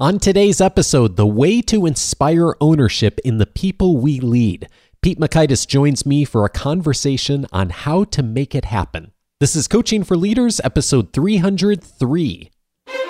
[0.00, 4.66] On today's episode, the way to inspire ownership in the people we lead.
[5.02, 9.12] Pete Mockaitis joins me for a conversation on how to make it happen.
[9.40, 12.50] This is Coaching for Leaders, episode 303.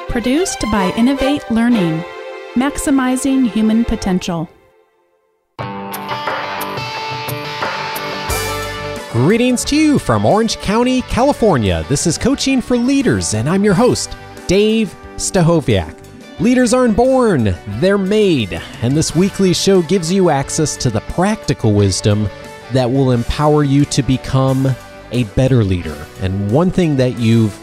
[0.08, 2.03] Produced by Innovate Learning,
[2.54, 4.50] maximizing human potential.
[9.12, 11.84] Greetings to you from Orange County, California.
[11.88, 14.16] This is Coaching for Leaders, and I'm your host,
[14.48, 15.99] Dave Stachowiak.
[16.41, 18.54] Leaders aren't born, they're made.
[18.80, 22.30] And this weekly show gives you access to the practical wisdom
[22.72, 24.66] that will empower you to become
[25.12, 26.06] a better leader.
[26.22, 27.54] And one thing that you've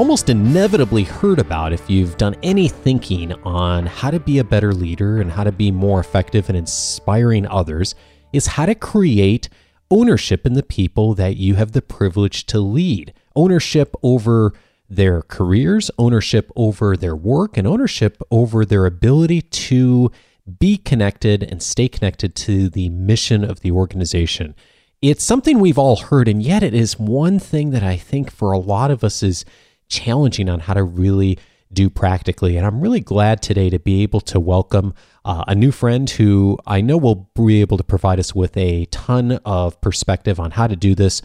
[0.00, 4.72] almost inevitably heard about if you've done any thinking on how to be a better
[4.72, 7.94] leader and how to be more effective in inspiring others
[8.32, 9.48] is how to create
[9.92, 13.14] ownership in the people that you have the privilege to lead.
[13.36, 14.54] Ownership over
[14.94, 20.10] their careers, ownership over their work, and ownership over their ability to
[20.58, 24.54] be connected and stay connected to the mission of the organization.
[25.00, 28.52] It's something we've all heard, and yet it is one thing that I think for
[28.52, 29.44] a lot of us is
[29.88, 31.38] challenging on how to really
[31.72, 32.56] do practically.
[32.56, 36.58] And I'm really glad today to be able to welcome uh, a new friend who
[36.66, 40.66] I know will be able to provide us with a ton of perspective on how
[40.66, 41.20] to do this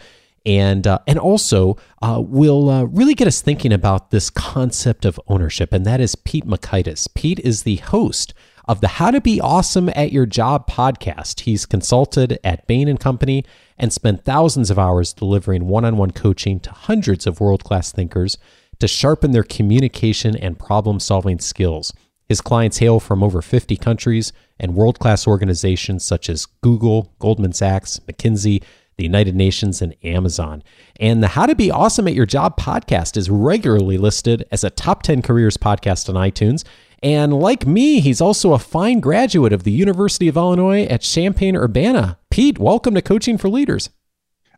[0.46, 5.20] and uh, and also uh, will uh, really get us thinking about this concept of
[5.28, 7.08] ownership, and that is Pete Mockaitis.
[7.14, 8.34] Pete is the host
[8.70, 11.42] of the How to Be Awesome at Your Job podcast.
[11.42, 13.44] He's consulted at Bain and Company
[13.80, 18.38] and spent thousands of hours delivering one-on-one coaching to hundreds of world-class thinkers
[18.78, 21.94] to sharpen their communication and problem-solving skills.
[22.28, 27.54] His clients hail from over 50 countries and world class organizations such as Google, Goldman
[27.54, 28.64] Sachs, McKinsey,
[29.00, 30.62] the United Nations, and Amazon.
[31.00, 34.70] And the How to Be Awesome at Your Job podcast is regularly listed as a
[34.70, 36.66] top 10 careers podcast on iTunes.
[37.02, 41.56] And like me, he's also a fine graduate of the University of Illinois at Champaign
[41.56, 42.20] Urbana.
[42.30, 43.90] Pete, welcome to Coaching for Leaders.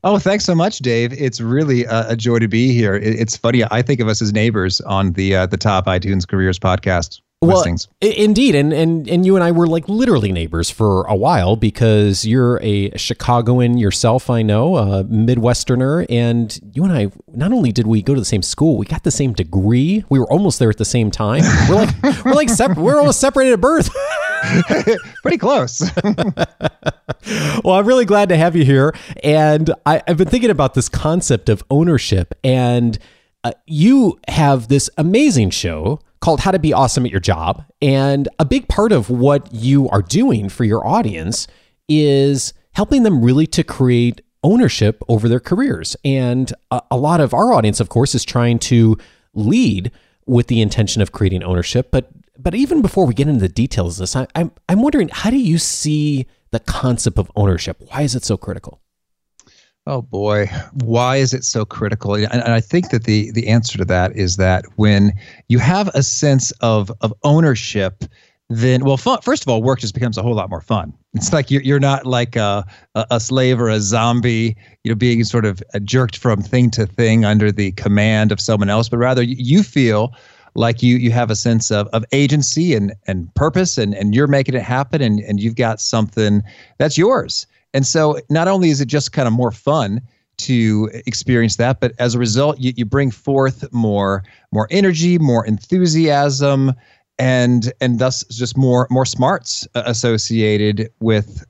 [0.03, 1.13] Oh, thanks so much, Dave.
[1.13, 2.95] It's really a, joy to be here.
[2.95, 3.63] It's funny.
[3.69, 7.57] I think of us as neighbors on the uh, the top iTunes Careers podcast well,
[7.57, 7.87] listings.
[8.01, 12.23] Indeed, and and and you and I were like literally neighbors for a while because
[12.23, 14.29] you're a Chicagoan yourself.
[14.29, 17.11] I know, a Midwesterner, and you and I.
[17.33, 20.05] Not only did we go to the same school, we got the same degree.
[20.09, 21.41] We were almost there at the same time.
[21.67, 23.89] We're like we're like sep- we're almost separated at birth.
[25.23, 25.81] Pretty close.
[27.63, 30.89] well, I'm really glad to have you here, and I, I've been thinking about this
[30.89, 32.99] concept of ownership, and
[33.43, 37.65] uh, you have this amazing show called How to Be Awesome at Your Job.
[37.81, 41.47] And a big part of what you are doing for your audience
[41.89, 45.95] is helping them really to create ownership over their careers.
[46.05, 48.97] And a, a lot of our audience, of course, is trying to
[49.33, 49.91] lead
[50.25, 51.89] with the intention of creating ownership.
[51.91, 55.09] But but even before we get into the details of this, I, I'm I'm wondering
[55.09, 57.81] how do you see the concept of ownership?
[57.87, 58.80] Why is it so critical?
[59.87, 62.13] Oh boy, why is it so critical?
[62.13, 65.11] And, and, I think that the the answer to that is that when
[65.47, 68.03] you have a sense of of ownership,
[68.49, 70.93] then well, fun, first of all, work just becomes a whole lot more fun.
[71.15, 75.23] It's like you're you're not like a a slave or a zombie, you know, being
[75.23, 78.97] sort of uh, jerked from thing to thing under the command of someone else, but
[78.97, 80.13] rather you feel
[80.53, 84.27] like you you have a sense of, of agency and and purpose and and you're
[84.27, 86.43] making it happen and and you've got something
[86.77, 90.01] that's yours and so not only is it just kind of more fun
[90.37, 95.45] to experience that, but as a result, you, you bring forth more more energy, more
[95.45, 96.73] enthusiasm,
[97.19, 101.45] and and thus just more more smarts associated with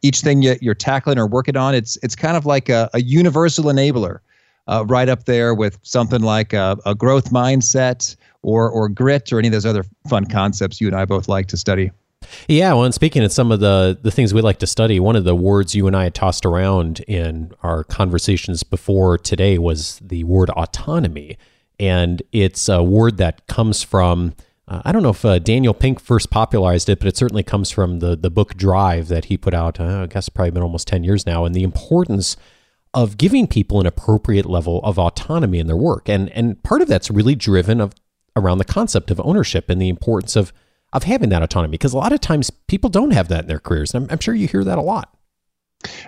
[0.00, 1.74] each thing you, you're tackling or working on.
[1.74, 4.20] It's it's kind of like a, a universal enabler,
[4.66, 9.38] uh, right up there with something like a, a growth mindset or or grit or
[9.38, 11.90] any of those other fun concepts you and I both like to study.
[12.48, 15.16] Yeah, well, and speaking of some of the the things we like to study, one
[15.16, 19.98] of the words you and I had tossed around in our conversations before today was
[20.02, 21.38] the word autonomy,
[21.78, 24.34] and it's a word that comes from.
[24.68, 27.70] Uh, I don't know if uh, Daniel Pink first popularized it, but it certainly comes
[27.70, 29.80] from the the book Drive that he put out.
[29.80, 32.36] Uh, I guess probably been almost ten years now, and the importance
[32.94, 36.88] of giving people an appropriate level of autonomy in their work, and and part of
[36.88, 37.94] that's really driven of
[38.36, 40.52] around the concept of ownership and the importance of
[40.92, 43.58] of having that autonomy because a lot of times people don't have that in their
[43.58, 43.94] careers.
[43.94, 45.16] I'm, I'm sure you hear that a lot.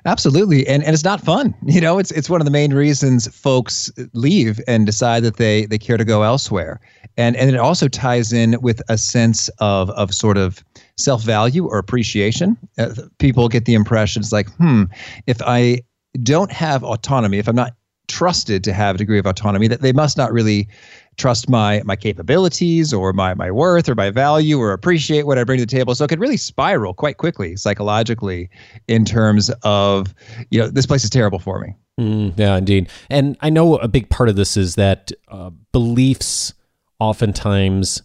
[0.05, 0.67] Absolutely.
[0.67, 1.55] And and it's not fun.
[1.67, 5.67] You know, it's it's one of the main reasons folks leave and decide that they
[5.67, 6.81] they care to go elsewhere.
[7.17, 10.63] And and it also ties in with a sense of of sort of
[10.97, 12.57] self-value or appreciation.
[12.79, 14.85] Uh, people get the impression it's like, "Hmm,
[15.27, 15.81] if I
[16.23, 17.75] don't have autonomy, if I'm not
[18.07, 20.69] trusted to have a degree of autonomy that they must not really
[21.17, 25.45] trust my my capabilities or my my worth or my value or appreciate what I
[25.45, 25.95] bring to the table.
[25.95, 28.51] So it could really spiral quite quickly psychologically
[28.89, 30.15] in terms of
[30.51, 31.75] you know this place is terrible for me.
[31.99, 32.89] Mm, yeah, indeed.
[33.09, 36.55] And I know a big part of this is that uh, beliefs
[36.99, 38.03] oftentimes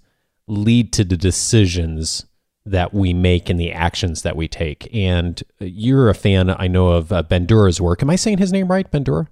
[0.47, 2.25] lead to the decisions
[2.65, 4.93] that we make and the actions that we take.
[4.93, 8.03] And you're a fan, I know, of uh, Bandura's work.
[8.03, 9.27] Am I saying his name right, Bandura?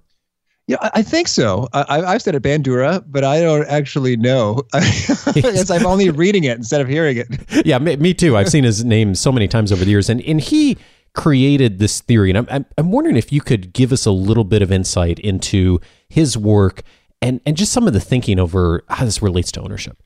[0.68, 1.66] Yeah, I think so.
[1.72, 4.62] I, have said it Bandura, but I don't actually know.
[5.34, 7.28] Because I'm only reading it instead of hearing it.
[7.64, 8.36] Yeah, me, me, too.
[8.36, 10.76] I've seen his name so many times over the years, and and he
[11.14, 12.30] created this theory.
[12.30, 15.18] And I'm, I'm I'm wondering if you could give us a little bit of insight
[15.20, 16.82] into his work
[17.22, 19.96] and and just some of the thinking over how this relates to ownership.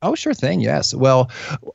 [0.00, 0.60] Oh, sure thing.
[0.60, 0.94] Yes.
[0.94, 1.28] Well,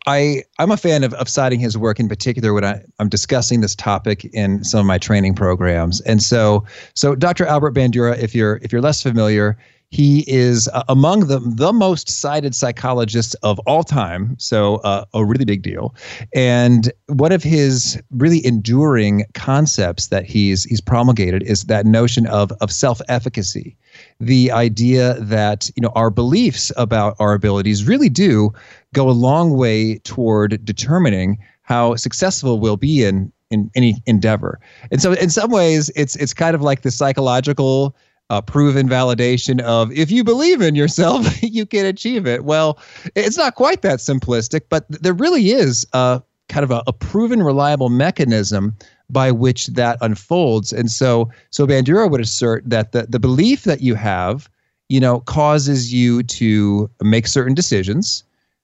[0.07, 3.59] I I'm a fan of, of citing his work in particular when I, I'm discussing
[3.59, 5.99] this topic in some of my training programs.
[6.01, 7.45] And so so Dr.
[7.45, 9.57] Albert Bandura, if you're if you're less familiar,
[9.93, 15.23] he is uh, among the the most cited psychologists of all time, so uh, a
[15.23, 15.93] really big deal.
[16.33, 22.51] And one of his really enduring concepts that he's he's promulgated is that notion of
[22.53, 23.77] of self-efficacy,
[24.19, 28.51] the idea that you know our beliefs about our abilities really do
[28.93, 34.59] go a long way toward determining how successful we'll be in in any endeavor.
[34.89, 37.95] And so in some ways it's it's kind of like the psychological
[38.33, 42.43] uh, proven validation of if you believe in yourself, you can achieve it.
[42.43, 42.79] Well,
[43.15, 47.43] it's not quite that simplistic, but there really is a kind of a, a proven,
[47.43, 48.75] reliable mechanism
[49.09, 50.73] by which that unfolds.
[50.73, 54.49] And so, so Bandura would assert that the, the belief that you have,
[54.89, 58.23] you know, causes you to make certain decisions,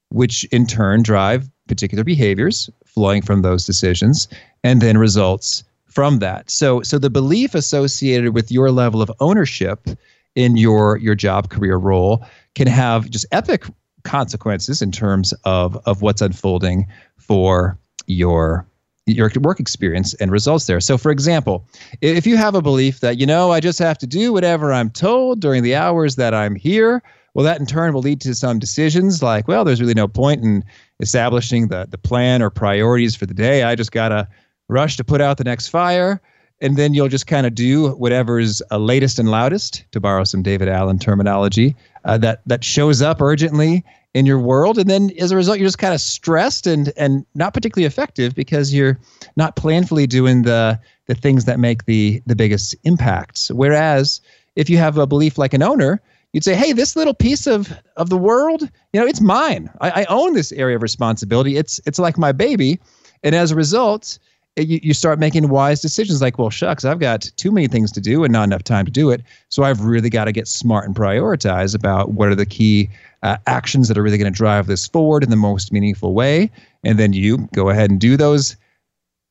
[0.10, 4.28] which in turn drive particular behaviors flowing from those decisions,
[4.64, 6.50] and then results from that.
[6.50, 9.90] So so the belief associated with your level of ownership
[10.36, 12.26] in your your job career role
[12.56, 13.66] can have just epic
[14.04, 16.88] consequences in terms of of what's unfolding
[17.18, 17.78] for
[18.08, 18.66] your
[19.06, 20.80] your work experience and results there.
[20.80, 21.66] So for example,
[22.02, 24.92] if you have a belief that you know I just have to do whatever I'm
[24.92, 27.02] told during the hours that I'm here,
[27.34, 30.44] well that in turn will lead to some decisions like well there's really no point
[30.44, 30.64] in
[31.00, 33.64] establishing the the plan or priorities for the day.
[33.64, 34.28] I just got to
[34.70, 36.22] rush to put out the next fire,
[36.62, 40.42] and then you'll just kind of do whatever's uh, latest and loudest, to borrow some
[40.42, 41.76] David Allen terminology,
[42.06, 43.84] uh, that that shows up urgently
[44.14, 47.26] in your world, and then as a result, you're just kind of stressed and and
[47.36, 48.98] not particularly effective because you're
[49.36, 53.52] not planfully doing the the things that make the the biggest impacts.
[53.52, 54.22] Whereas
[54.56, 56.02] if you have a belief like an owner,
[56.34, 58.62] you'd say, "Hey, this little piece of of the world,
[58.94, 59.70] you know, it's mine.
[59.82, 61.58] I, I own this area of responsibility.
[61.58, 62.80] It's it's like my baby."
[63.24, 64.18] And as a result,
[64.56, 68.02] you, you start making wise decisions like, well, shucks, I've got too many things to
[68.02, 69.22] do and not enough time to do it.
[69.50, 72.90] So I've really got to get smart and prioritize about what are the key
[73.24, 76.50] uh, actions that are really going to drive this forward in the most meaningful way.
[76.84, 78.56] And then you go ahead and do those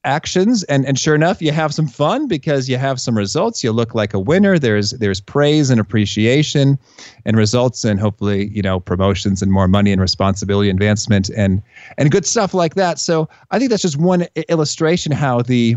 [0.05, 3.65] actions and and sure enough you have some fun because you have some results.
[3.65, 4.59] You look like a winner.
[4.59, 6.79] There's there's praise and appreciation
[7.25, 11.63] and results and hopefully you know promotions and more money and responsibility advancement and
[11.97, 12.99] and good stuff like that.
[12.99, 15.77] So i think that's just one illustration how the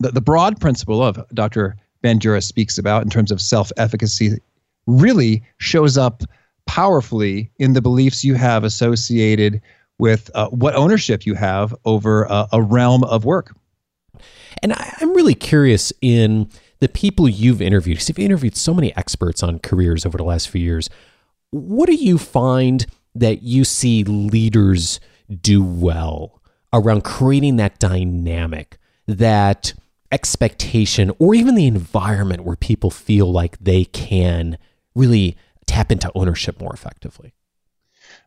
[0.00, 4.38] the, the broad principle of dr bandura speaks about in terms of self-efficacy
[4.86, 6.22] really shows up
[6.66, 9.60] powerfully in the beliefs you have associated
[9.98, 13.56] with uh, what ownership you have over uh, a realm of work.
[14.62, 16.48] And I, am really curious in
[16.80, 20.48] the people you've interviewed, because you've interviewed so many experts on careers over the last
[20.48, 20.90] few years.
[21.50, 25.00] What do you find that you see leaders
[25.40, 29.72] do well around creating that dynamic, that
[30.10, 34.58] expectation, or even the environment where people feel like they can
[34.94, 35.36] really
[35.66, 37.34] tap into ownership more effectively?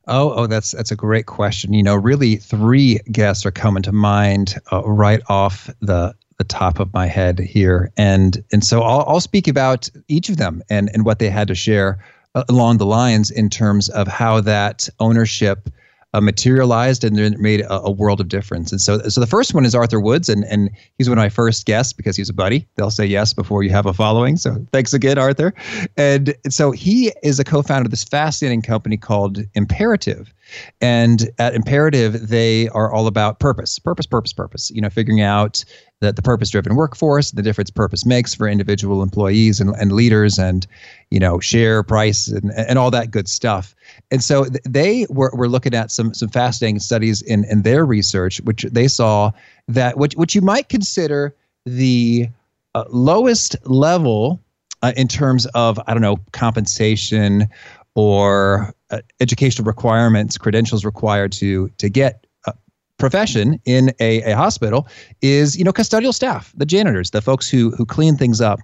[0.07, 1.73] Oh, oh, that's that's a great question.
[1.73, 6.79] You know, really, three guests are coming to mind uh, right off the the top
[6.79, 10.89] of my head here, and and so I'll I'll speak about each of them and
[10.93, 11.99] and what they had to share
[12.35, 15.69] uh, along the lines in terms of how that ownership
[16.13, 18.71] uh, materialized and then made a, a, world of difference.
[18.71, 21.29] And so, so the first one is Arthur Woods, and and he's one of my
[21.29, 22.67] first guests because he's a buddy.
[22.75, 24.37] They'll say yes before you have a following.
[24.37, 25.53] So thanks again, Arthur.
[25.97, 30.33] And so he is a co-founder of this fascinating company called Imperative.
[30.81, 34.71] And at Imperative, they are all about purpose, purpose, purpose, purpose.
[34.71, 35.63] You know, figuring out
[35.99, 40.67] that the purpose-driven workforce, the difference purpose makes for individual employees and, and leaders, and
[41.09, 43.73] you know, share price and, and all that good stuff.
[44.11, 48.39] And so they were, were looking at some some fascinating studies in in their research,
[48.41, 49.31] which they saw
[49.67, 51.35] that which which you might consider
[51.65, 52.29] the
[52.75, 54.39] uh, lowest level
[54.83, 57.47] uh, in terms of I don't know compensation
[57.95, 62.53] or uh, educational requirements, credentials required to to get a
[62.97, 64.87] profession in a, a hospital
[65.21, 68.59] is you know custodial staff, the janitors, the folks who who clean things up,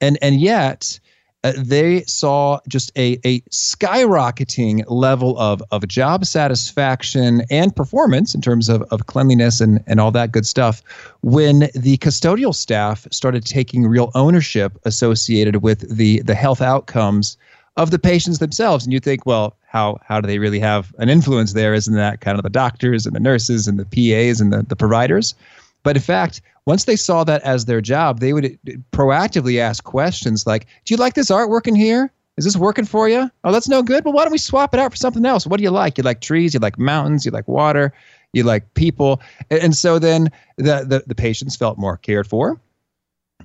[0.00, 0.98] and and yet
[1.46, 8.40] uh, they saw just a, a skyrocketing level of, of job satisfaction and performance in
[8.40, 10.82] terms of, of cleanliness and, and all that good stuff
[11.22, 17.36] when the custodial staff started taking real ownership associated with the, the health outcomes
[17.76, 18.84] of the patients themselves.
[18.84, 21.74] And you think, well, how, how do they really have an influence there?
[21.74, 24.76] Isn't that kind of the doctors and the nurses and the PAs and the, the
[24.76, 25.34] providers?
[25.82, 29.84] But in fact, once they saw that as their job, they would uh, proactively ask
[29.84, 32.10] questions like, Do you like this artwork in here?
[32.36, 33.30] Is this working for you?
[33.44, 34.04] Oh, that's no good.
[34.04, 35.46] Well, why don't we swap it out for something else?
[35.46, 35.96] What do you like?
[35.96, 36.52] You like trees?
[36.52, 37.24] You like mountains?
[37.24, 37.94] You like water?
[38.32, 39.22] You like people?
[39.50, 42.60] And so then the, the, the patients felt more cared for,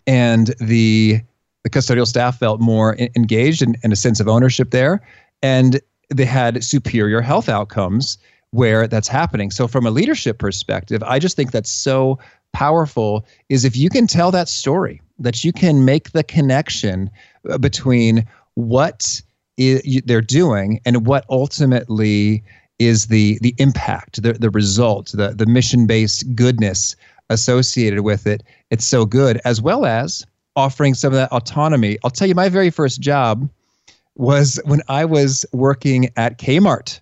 [0.08, 1.22] and the
[1.64, 5.02] the custodial staff felt more engaged and, and a sense of ownership there,
[5.42, 8.18] and they had superior health outcomes
[8.52, 9.50] where that's happening.
[9.52, 12.20] So from a leadership perspective, I just think that's so
[12.54, 17.10] powerful is if you can tell that story, that you can make the connection
[17.50, 19.22] uh, between what
[19.58, 22.44] they're doing and what ultimately
[22.80, 26.96] is the the impact, the the result, the the mission based goodness
[27.30, 28.44] associated with it.
[28.72, 31.98] It's so good, as well as offering some of that autonomy.
[32.04, 33.50] I'll tell you, my very first job
[34.16, 37.00] was when I was working at Kmart,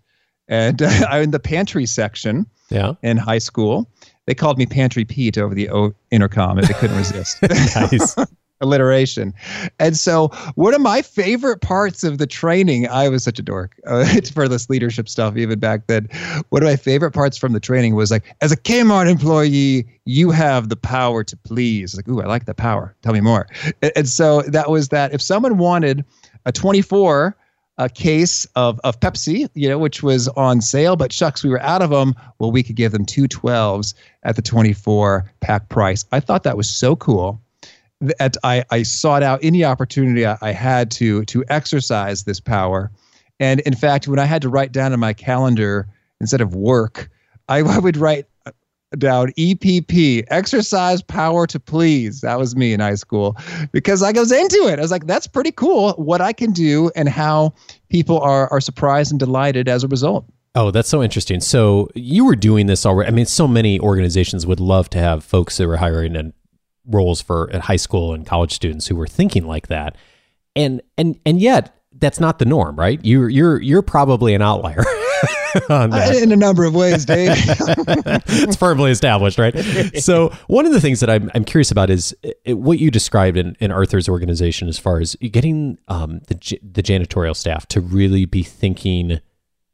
[0.47, 2.45] and uh, I'm in the pantry section.
[2.69, 2.93] Yeah.
[3.01, 3.89] In high school,
[4.27, 7.41] they called me Pantry Pete over the o- intercom, and they couldn't resist.
[7.75, 8.15] nice.
[8.61, 9.33] Alliteration.
[9.79, 13.79] And so, one of my favorite parts of the training, I was such a dork
[13.87, 16.09] uh, for this leadership stuff, even back then.
[16.49, 20.31] One of my favorite parts from the training was like, as a Kmart employee, you
[20.31, 21.95] have the power to please.
[21.95, 22.95] Like, ooh, I like the power.
[23.01, 23.47] Tell me more.
[23.81, 25.13] And, and so, that was that.
[25.13, 26.03] If someone wanted
[26.45, 27.37] a 24
[27.79, 31.61] a case of, of Pepsi, you know, which was on sale, but shucks, we were
[31.61, 32.13] out of them.
[32.37, 36.03] Well, we could give them two 12s at the 24 pack price.
[36.11, 37.41] I thought that was so cool
[38.01, 42.91] that I, I sought out any opportunity I, had to to exercise this power.
[43.39, 45.87] And in fact, when I had to write down in my calendar
[46.21, 47.09] instead of work,
[47.47, 48.25] I, I would write
[48.97, 52.21] down EPP, exercise power to please.
[52.21, 53.37] That was me in high school
[53.71, 54.79] because I was into it.
[54.79, 57.53] I was like, that's pretty cool what I can do and how
[57.89, 60.25] people are, are surprised and delighted as a result.
[60.55, 61.39] Oh, that's so interesting.
[61.41, 63.07] So you were doing this already.
[63.07, 66.33] I mean, so many organizations would love to have folks that were hiring and
[66.89, 69.95] roles for at high school and college students who were thinking like that.
[70.55, 72.99] And and and yet that's not the norm, right?
[73.03, 74.83] You're you're you're probably an outlier.
[76.21, 77.31] in a number of ways, Dave.
[77.35, 79.55] it's firmly established, right?
[79.97, 83.37] So one of the things that I'm, I'm curious about is it, what you described
[83.37, 88.25] in, in Arthur's organization as far as getting um, the the janitorial staff to really
[88.25, 89.19] be thinking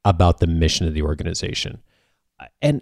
[0.03, 1.81] about the mission of the organization,
[2.39, 2.81] uh, and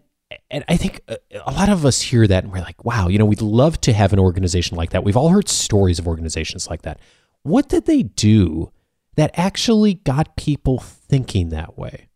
[0.52, 3.18] and I think uh, a lot of us hear that and we're like, wow, you
[3.18, 5.04] know, we'd love to have an organization like that.
[5.04, 7.00] We've all heard stories of organizations like that.
[7.44, 8.72] What did they do
[9.16, 12.08] that actually got people thinking that way?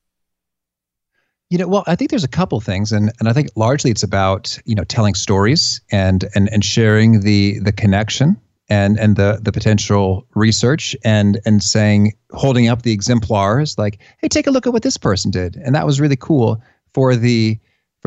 [1.49, 4.03] You know, well, I think there's a couple things, and, and I think largely it's
[4.03, 8.35] about you know telling stories and and and sharing the the connection
[8.69, 14.27] and and the the potential research and and saying holding up the exemplars like, hey,
[14.27, 16.61] take a look at what this person did, and that was really cool
[16.93, 17.57] for the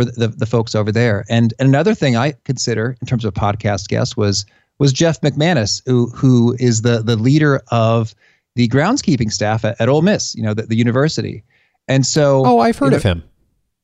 [0.00, 1.25] for the, the, the folks over there.
[1.28, 4.47] And, and another thing I consider in terms of podcast guests was
[4.78, 8.14] was Jeff McManus, who who is the the leader of
[8.57, 11.45] the groundskeeping staff at, at Ole Miss, you know, the, the university.
[11.87, 13.25] And so, oh, I've heard you know, of him.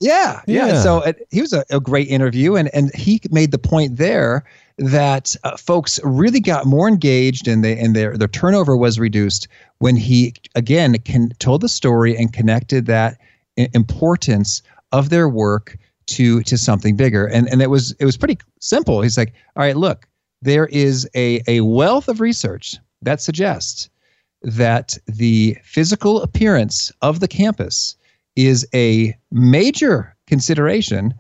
[0.01, 0.67] Yeah, yeah.
[0.69, 0.83] yeah.
[0.83, 4.45] So it, he was a, a, great interview, and and he made the point there
[4.79, 9.49] that uh, folks really got more engaged, and they and their their turnover was reduced
[9.79, 13.19] when he again can, told the story and connected that
[13.57, 17.27] importance of their work to to something bigger.
[17.27, 19.01] And and it was it was pretty simple.
[19.01, 20.07] He's like, all right, look,
[20.43, 23.89] there is a a wealth of research that suggests
[24.43, 27.97] that the physical appearance of the campus
[28.37, 31.15] is a major consideration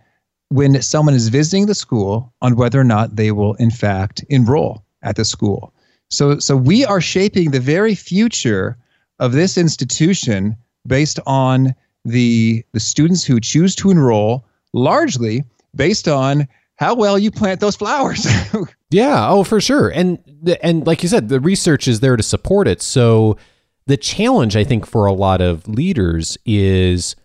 [0.48, 4.84] when someone is visiting the school on whether or not they will in fact enroll
[5.02, 5.72] at the school.
[6.10, 8.76] So so we are shaping the very future
[9.18, 11.74] of this institution based on
[12.04, 14.44] the the students who choose to enroll
[14.76, 15.42] largely
[15.74, 18.26] based on how well you plant those flowers.
[18.90, 19.88] yeah, oh for sure.
[19.88, 20.18] And
[20.62, 22.82] and like you said, the research is there to support it.
[22.82, 23.38] So
[23.86, 27.16] the challenge I think for a lot of leaders is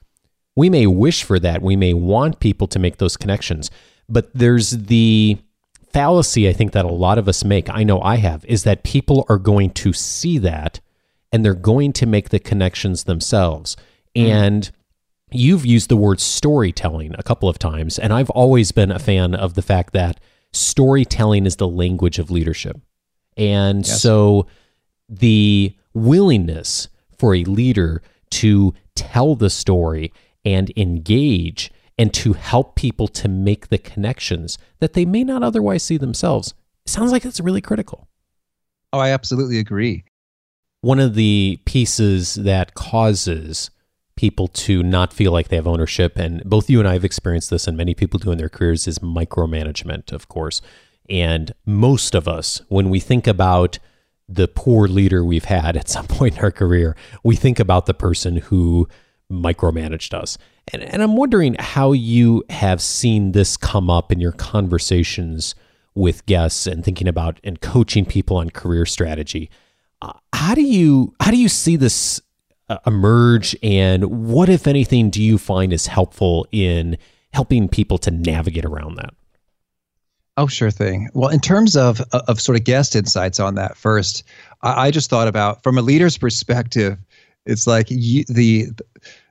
[0.55, 1.61] we may wish for that.
[1.61, 3.69] We may want people to make those connections.
[4.07, 5.37] But there's the
[5.91, 8.83] fallacy I think that a lot of us make, I know I have, is that
[8.83, 10.79] people are going to see that
[11.31, 13.75] and they're going to make the connections themselves.
[14.15, 14.31] Mm-hmm.
[14.31, 14.71] And
[15.31, 19.33] you've used the word storytelling a couple of times, and I've always been a fan
[19.35, 20.19] of the fact that
[20.53, 22.79] storytelling is the language of leadership.
[23.37, 24.01] And Yes.
[24.01, 24.47] so
[25.07, 30.11] the willingness for a leader to tell the story
[30.43, 35.83] and engage and to help people to make the connections that they may not otherwise
[35.83, 36.53] see themselves
[36.85, 38.07] sounds like it's really critical.
[38.91, 40.03] Oh, I absolutely agree.
[40.81, 43.69] One of the pieces that causes
[44.21, 47.49] people to not feel like they have ownership, and both you and I have experienced
[47.49, 50.61] this, and many people do in their careers, is micromanagement, of course.
[51.09, 53.79] And most of us, when we think about
[54.29, 57.95] the poor leader we've had at some point in our career, we think about the
[57.95, 58.87] person who
[59.31, 60.37] micromanaged us.
[60.71, 65.55] And, and I'm wondering how you have seen this come up in your conversations
[65.95, 69.49] with guests and thinking about and coaching people on career strategy.
[69.99, 72.21] Uh, how do you how do you see this
[72.71, 76.97] Uh, emerge, and what, if anything, do you find is helpful in
[77.33, 79.13] helping people to navigate around that?
[80.37, 81.09] Oh, sure thing.
[81.13, 84.23] Well, in terms of uh, of sort of guest insights on that, first,
[84.61, 86.97] I, I just thought about from a leader's perspective,
[87.45, 88.67] it's like you, the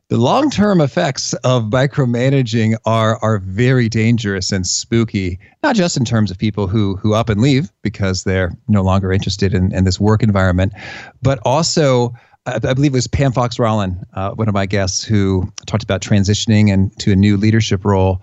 [0.09, 5.39] the long term effects of micromanaging are are very dangerous and spooky.
[5.63, 9.11] Not just in terms of people who who up and leave because they're no longer
[9.11, 10.75] interested in, in this work environment,
[11.23, 12.13] but also.
[12.47, 16.01] I believe it was Pam Fox Rollin, uh, one of my guests, who talked about
[16.01, 18.23] transitioning and to a new leadership role,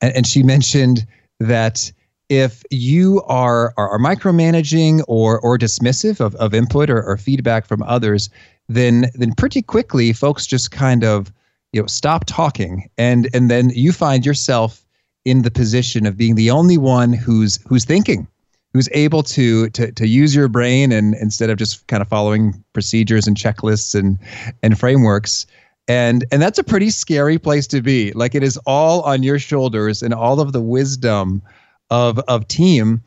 [0.00, 1.06] and, and she mentioned
[1.38, 1.92] that
[2.28, 7.66] if you are are, are micromanaging or or dismissive of, of input or, or feedback
[7.66, 8.30] from others,
[8.68, 11.32] then then pretty quickly folks just kind of
[11.72, 12.88] you know stop talking.
[12.96, 14.84] And and then you find yourself
[15.24, 18.26] in the position of being the only one who's who's thinking
[18.72, 22.62] who's able to to to use your brain and instead of just kind of following
[22.72, 24.18] procedures and checklists and
[24.62, 25.46] and frameworks.
[25.86, 28.12] And and that's a pretty scary place to be.
[28.12, 31.42] Like it is all on your shoulders and all of the wisdom
[31.90, 33.02] of of team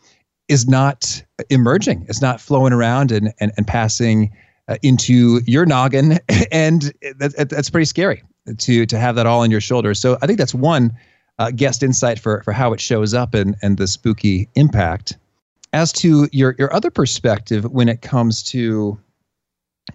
[0.48, 2.06] is not emerging.
[2.10, 4.32] It's not flowing around and and, and passing
[4.68, 6.20] uh, into your noggin.
[6.52, 8.24] And that, that's pretty scary
[8.58, 10.00] to to have that all on your shoulders.
[10.00, 10.92] So i think that's one
[11.40, 15.18] uh, guest insight for for how it shows up and and the spooky impact
[15.74, 19.00] as to your your other perspective when it comes to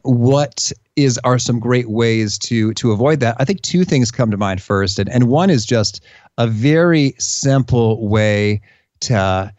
[0.03, 4.31] what is are some great ways to to avoid that i think two things come
[4.31, 4.99] to mind first.
[4.99, 6.03] And, and one is just
[6.39, 8.61] a very simple way
[9.01, 9.53] to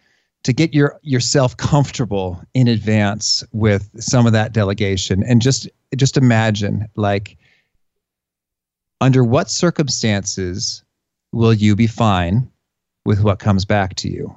[0.48, 5.22] to get your yourself comfortable in advance with some of that delegation.
[5.24, 7.38] And just just imagine like
[9.02, 10.84] under what circumstances
[11.34, 12.50] will you be fine
[13.06, 14.34] with what comes back to you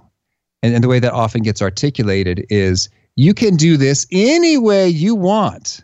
[0.62, 4.88] and, and the way that often gets articulated is you can do this any way
[4.88, 5.82] you want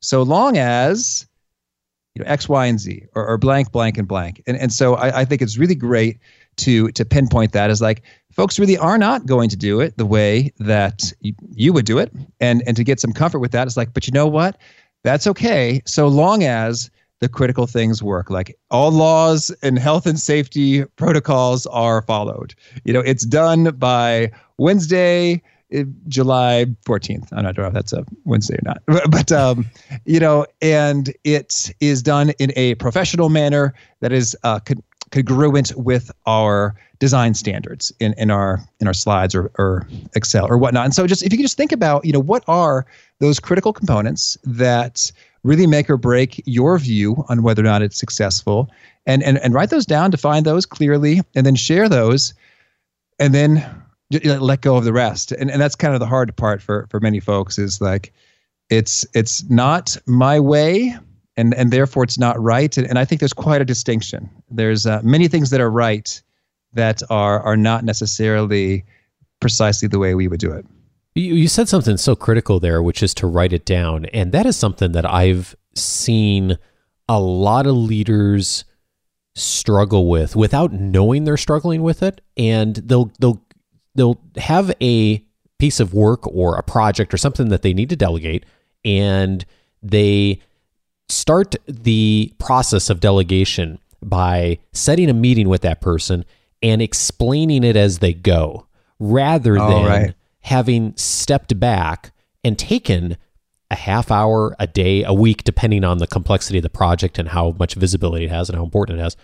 [0.00, 1.26] so long as
[2.14, 4.42] you know x y and z or, or blank blank and blank.
[4.46, 6.18] And, and so I, I think it's really great
[6.56, 10.06] to to pinpoint that as like folks really are not going to do it the
[10.06, 12.12] way that you, you would do it.
[12.40, 14.58] And and to get some comfort with that is like but you know what?
[15.02, 16.90] That's okay so long as
[17.24, 18.28] the critical things work.
[18.28, 22.54] Like all laws and health and safety protocols are followed.
[22.84, 28.04] You know it's done by wednesday eh, july 14th i'm not sure if that's a
[28.24, 29.66] wednesday or not but, but um,
[30.04, 35.72] you know and it is done in a professional manner that is uh, con- congruent
[35.76, 40.84] with our design standards in, in our in our slides or, or excel or whatnot.
[40.84, 42.86] And so just if you could just think about you know what are
[43.20, 45.12] those critical components that
[45.44, 48.68] really make or break your view on whether or not it's successful.
[49.06, 52.34] And and, and write those down define those clearly and then share those
[53.18, 53.64] and then
[54.10, 55.32] let go of the rest.
[55.32, 58.12] And, and that's kind of the hard part for for many folks is like
[58.70, 60.96] it's it's not my way
[61.36, 62.76] and and therefore it's not right.
[62.76, 64.28] And, and i think there's quite a distinction.
[64.50, 66.20] There's uh, many things that are right
[66.72, 68.84] that are are not necessarily
[69.40, 70.64] precisely the way we would do it
[71.14, 74.06] You, you said something so critical there, which is to write it down.
[74.06, 76.58] And that is something that I've seen
[77.08, 78.64] a lot of leaders
[79.36, 82.20] struggle with without knowing they're struggling with it.
[82.36, 83.42] And they'll they'll
[83.94, 85.24] they'll have a
[85.58, 88.44] piece of work or a project or something that they need to delegate
[88.84, 89.44] and
[89.82, 90.40] they
[91.08, 96.24] start the process of delegation by setting a meeting with that person
[96.62, 98.66] and explaining it as they go
[98.98, 100.14] rather Oh, than right.
[100.44, 102.12] Having stepped back
[102.44, 103.16] and taken
[103.70, 107.30] a half hour, a day, a week, depending on the complexity of the project and
[107.30, 109.16] how much visibility it has and how important it has,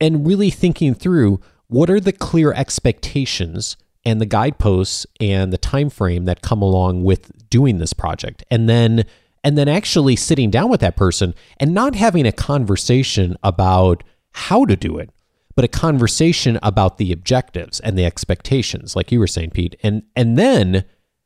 [0.00, 5.90] and really thinking through what are the clear expectations and the guideposts and the time
[5.90, 8.44] frame that come along with doing this project.
[8.50, 9.04] And then
[9.42, 14.64] and then actually sitting down with that person and not having a conversation about how
[14.64, 15.10] to do it,
[15.54, 19.76] but a conversation about the objectives and the expectations, like you were saying, Pete.
[19.82, 20.84] And and then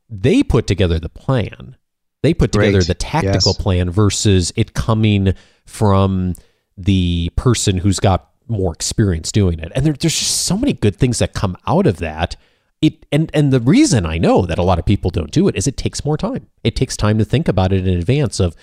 [0.08, 1.76] they put together the plan.
[2.22, 2.86] They put together Great.
[2.88, 3.62] the tactical Yes.
[3.62, 5.34] plan versus it coming
[5.66, 6.34] from
[6.76, 9.70] the person who's got more experience doing it.
[9.74, 12.36] And there, there's just so many good things that come out of that.
[12.80, 15.56] It and and the reason I know that a lot of people don't do it
[15.56, 16.46] is it takes more time.
[16.64, 18.54] It takes time to think about it in advance of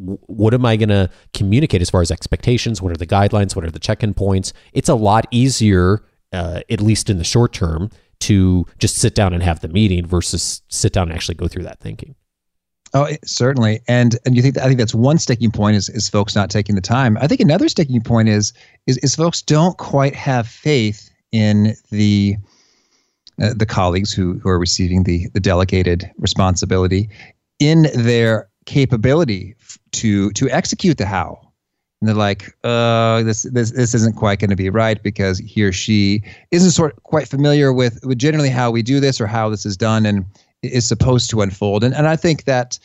[0.00, 2.80] what am I going to communicate as far as expectations?
[2.80, 3.54] What are the guidelines?
[3.54, 4.52] What are the check-in points?
[4.72, 9.32] It's a lot easier, uh, at least in the short term, to just sit down
[9.32, 12.14] and have the meeting versus sit down and actually go through that thinking.
[12.92, 13.80] Oh, certainly.
[13.86, 16.74] And and you think I think that's one sticking point is is folks not taking
[16.74, 17.16] the time.
[17.20, 18.52] I think another sticking point is
[18.86, 22.36] is is folks don't quite have faith in the
[23.40, 27.08] uh, the colleagues who who are receiving the the delegated responsibility
[27.60, 29.54] in their capability
[29.92, 31.50] to to execute the how.
[32.00, 35.62] And they're like, uh, this this this isn't quite going to be right because he
[35.62, 39.26] or she isn't sort of quite familiar with, with generally how we do this or
[39.26, 40.24] how this is done and
[40.62, 41.84] is supposed to unfold.
[41.84, 42.78] And and I think that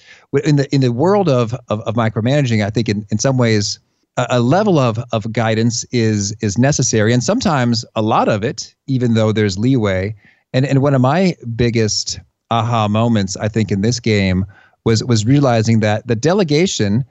[0.44, 3.80] in the in the world of of, of micromanaging, I think in, in some ways
[4.18, 8.76] a, a level of of guidance is is necessary, and sometimes a lot of it,
[8.88, 10.16] even though there's leeway.
[10.54, 12.20] And and one of my biggest
[12.52, 14.46] aha moments, I think, in this game
[14.86, 17.04] was was realizing that the delegation,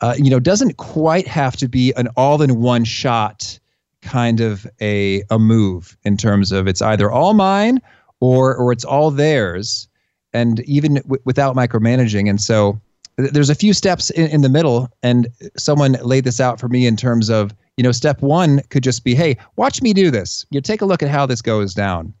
[0.00, 3.58] uh, you know, doesn't quite have to be an all-in-one shot
[4.02, 7.80] kind of a a move in terms of it's either all mine
[8.20, 9.88] or or it's all theirs,
[10.32, 12.28] and even w- without micromanaging.
[12.28, 12.80] And so
[13.18, 16.68] th- there's a few steps in, in the middle, and someone laid this out for
[16.68, 20.10] me in terms of you know, step one could just be, hey, watch me do
[20.10, 20.44] this.
[20.50, 22.12] You take a look at how this goes down.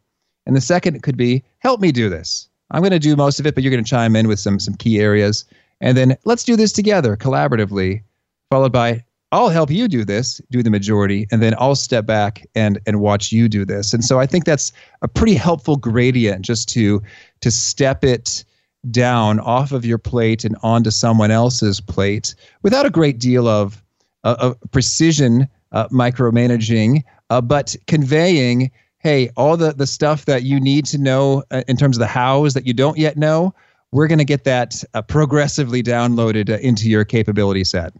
[0.46, 2.48] And the second could be, help me do this.
[2.72, 4.58] I'm going to do most of it, but you're going to chime in with some
[4.58, 5.44] some key areas.
[5.80, 8.02] And then let's do this together collaboratively,
[8.50, 12.46] followed by I'll help you do this, do the majority, and then I'll step back
[12.54, 13.94] and and watch you do this.
[13.94, 17.02] And so I think that's a pretty helpful gradient just to
[17.40, 18.44] to step it
[18.90, 23.82] down off of your plate and onto someone else's plate without a great deal of
[24.24, 28.70] uh, of precision uh, micromanaging, uh, but conveying,
[29.02, 32.06] hey, all the the stuff that you need to know uh, in terms of the
[32.06, 33.54] hows that you don't yet know,
[33.90, 37.92] we're going to get that uh, progressively downloaded uh, into your capability set.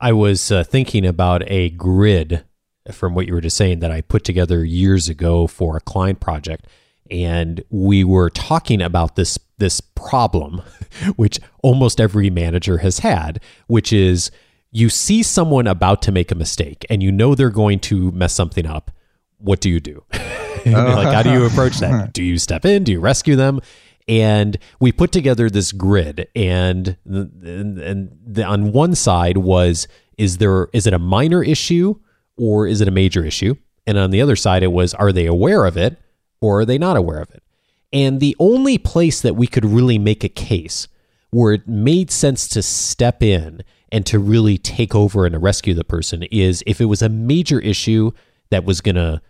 [0.00, 2.44] I was uh, thinking about a grid
[2.90, 6.20] from what you were just saying that I put together years ago for a client
[6.20, 6.66] project,
[7.10, 10.62] and we were talking about this this problem,
[11.16, 14.30] which almost every manager has had, which is
[14.72, 18.32] you see someone about to make a mistake and you know they're going to mess
[18.32, 18.90] something up.
[19.40, 20.04] What do you do?
[20.12, 22.12] like, how do you approach that?
[22.12, 22.84] Do you step in?
[22.84, 23.60] Do you rescue them?
[24.10, 29.86] and we put together this grid and and, and the, on one side was
[30.18, 31.94] is there is it a minor issue
[32.36, 33.54] or is it a major issue
[33.86, 35.96] and on the other side it was are they aware of it
[36.40, 37.42] or are they not aware of it
[37.92, 40.88] and the only place that we could really make a case
[41.30, 45.74] where it made sense to step in and to really take over and to rescue
[45.74, 48.10] the person is if it was a major issue
[48.50, 49.20] that was going to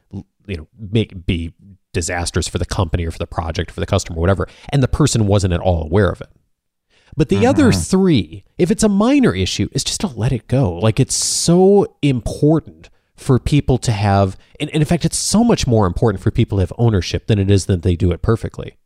[0.47, 1.53] you know make be
[1.93, 4.83] disastrous for the company or for the project, or for the customer, or whatever, and
[4.83, 6.29] the person wasn't at all aware of it.
[7.17, 10.73] But the other three, if it's a minor issue, is just to let it go.
[10.73, 15.67] Like it's so important for people to have, and, and in fact, it's so much
[15.67, 18.77] more important for people to have ownership than it is that they do it perfectly.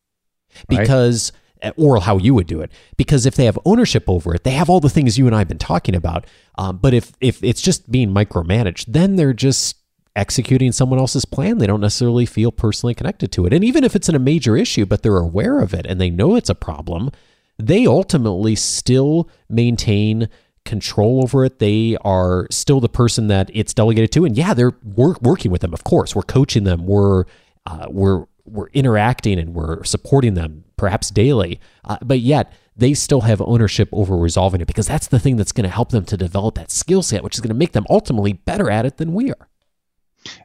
[0.68, 0.80] Right.
[0.80, 1.32] Because,
[1.76, 4.70] or how you would do it, because if they have ownership over it, they have
[4.70, 6.26] all the things you and I have been talking about.
[6.56, 9.76] Um, but if if it's just being micromanaged, then they're just
[10.16, 11.58] executing someone else's plan.
[11.58, 13.52] They don't necessarily feel personally connected to it.
[13.52, 16.10] And even if it's in a major issue, but they're aware of it and they
[16.10, 17.10] know it's a problem,
[17.58, 20.28] they ultimately still maintain
[20.64, 21.58] control over it.
[21.58, 24.24] They are still the person that it's delegated to.
[24.24, 26.14] And yeah, they're we're working with them, of course.
[26.14, 26.86] We're coaching them.
[26.86, 27.24] We're
[27.66, 31.60] uh, we're we're interacting and we're supporting them perhaps daily.
[31.84, 35.52] Uh, but yet they still have ownership over resolving it because that's the thing that's
[35.52, 37.86] going to help them to develop that skill set, which is going to make them
[37.88, 39.48] ultimately better at it than we are.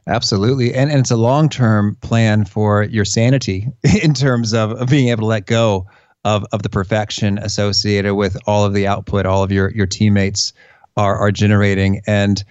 [0.06, 0.74] Absolutely.
[0.74, 3.68] And, and it's a long term plan for your sanity
[4.02, 5.86] in terms of, of being able to let go
[6.24, 10.52] of, of the perfection associated with all of the output, all of your, your teammates
[10.96, 12.02] are, are generating.
[12.06, 12.44] And,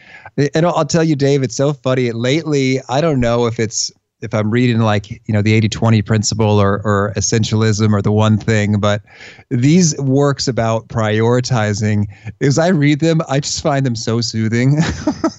[0.55, 2.11] and I'll tell you, Dave, it's so funny.
[2.11, 6.01] Lately, I don't know if it's if I'm reading like, you know, the 80 20
[6.01, 9.01] principle or, or essentialism or the one thing, but
[9.49, 12.05] these works about prioritizing,
[12.41, 14.77] as I read them, I just find them so soothing.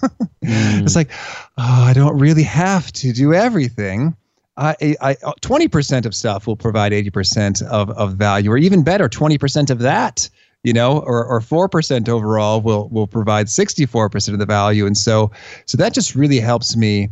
[0.51, 0.83] mm.
[0.83, 1.11] It's like,
[1.59, 4.17] oh, I don't really have to do everything.
[4.57, 9.71] I, I, 20% of stuff will provide 80% of, of value, or even better, 20%
[9.71, 10.29] of that
[10.63, 14.47] you know, or or four percent overall will will provide sixty four percent of the
[14.47, 14.87] value.
[14.87, 15.31] And so
[15.65, 17.09] so that just really helps me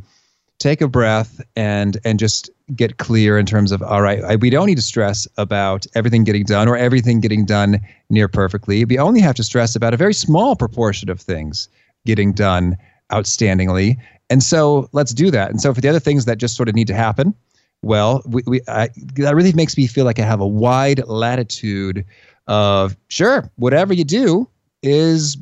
[0.58, 4.50] take a breath and and just get clear in terms of all right I, we
[4.50, 8.98] don't need to stress about everything getting done or everything getting done near perfectly we
[8.98, 11.68] only have to stress about a very small proportion of things
[12.04, 12.76] getting done
[13.10, 13.96] outstandingly.
[14.30, 15.50] And so let's do that.
[15.50, 17.34] And so for the other things that just sort of need to happen
[17.80, 22.04] well we, we I, that really makes me feel like i have a wide latitude
[22.48, 24.48] of sure whatever you do
[24.82, 25.36] is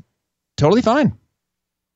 [0.56, 1.16] totally fine.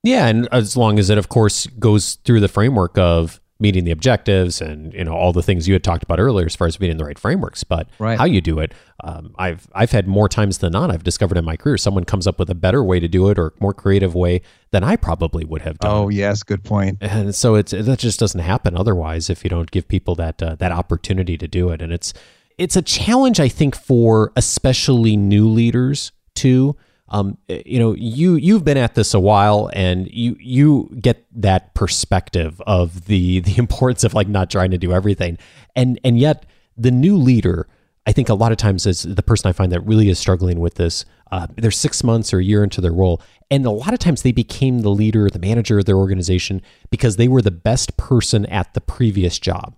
[0.03, 3.91] Yeah, and as long as it, of course, goes through the framework of meeting the
[3.91, 6.77] objectives and you know all the things you had talked about earlier as far as
[6.77, 7.63] being in the right frameworks.
[7.63, 8.19] But right.
[8.19, 8.73] how you do it,
[9.05, 10.91] um, I've I've had more times than not.
[10.91, 13.39] I've discovered in my career someone comes up with a better way to do it
[13.39, 15.91] or more creative way than I probably would have done.
[15.91, 16.99] Oh yes, good point.
[17.01, 20.55] And so it's that just doesn't happen otherwise if you don't give people that uh,
[20.57, 21.83] that opportunity to do it.
[21.83, 22.15] And it's
[22.59, 26.77] it's a challenge I think for especially new leaders too
[27.11, 31.75] um, you know, you you've been at this a while, and you you get that
[31.75, 35.39] perspective of the the importance of like not trying to do everything,
[35.75, 36.47] and and yet
[36.77, 37.67] the new leader,
[38.07, 40.61] I think a lot of times is the person I find that really is struggling
[40.61, 41.05] with this.
[41.33, 43.21] Uh, they're six months or a year into their role,
[43.51, 47.17] and a lot of times they became the leader, the manager of their organization because
[47.17, 49.77] they were the best person at the previous job,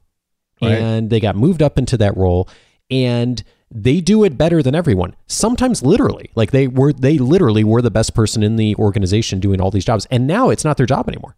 [0.60, 0.72] right.
[0.72, 2.48] and they got moved up into that role,
[2.90, 3.42] and
[3.74, 5.16] they do it better than everyone.
[5.26, 9.60] Sometimes literally, like they were they literally were the best person in the organization doing
[9.60, 11.36] all these jobs and now it's not their job anymore.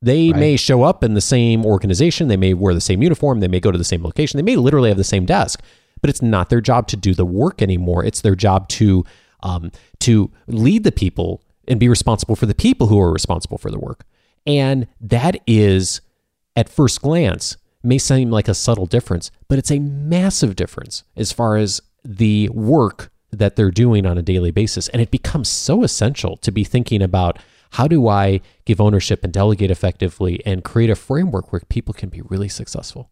[0.00, 0.40] They right.
[0.40, 3.60] may show up in the same organization, they may wear the same uniform, they may
[3.60, 5.62] go to the same location, they may literally have the same desk,
[6.00, 8.04] but it's not their job to do the work anymore.
[8.04, 9.04] It's their job to
[9.42, 9.70] um,
[10.00, 13.78] to lead the people and be responsible for the people who are responsible for the
[13.78, 14.04] work.
[14.46, 16.00] And that is
[16.54, 21.32] at first glance may seem like a subtle difference, but it's a massive difference as
[21.32, 24.88] far as the work that they're doing on a daily basis.
[24.88, 27.38] And it becomes so essential to be thinking about
[27.70, 32.08] how do I give ownership and delegate effectively and create a framework where people can
[32.08, 33.10] be really successful.